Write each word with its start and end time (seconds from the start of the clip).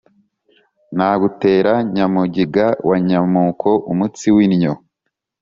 Nagutera 0.95 1.73
Nyamuniga 1.93 2.65
wa 2.87 2.97
Nyamuko-Umutsi 3.07 4.25
w'innyo. 4.35 4.73